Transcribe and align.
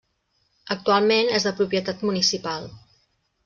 Actualment 0.75 1.29
és 1.41 1.47
de 1.49 1.55
propietat 1.61 2.03
municipal. 2.11 2.69